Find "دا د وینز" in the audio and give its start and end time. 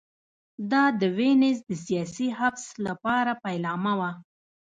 0.71-1.57